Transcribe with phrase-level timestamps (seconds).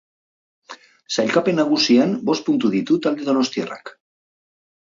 [1.15, 3.97] Sailkapen nagusian, bost puntu ditu talde donostiarrak.